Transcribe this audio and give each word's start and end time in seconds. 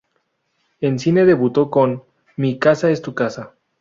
En 0.79 0.97
cine 0.97 1.25
debutó 1.27 1.69
con 1.69 2.03
"Mi 2.35 2.57
casa 2.57 2.89
es 2.89 3.03
tu 3.03 3.13
casa". 3.13 3.53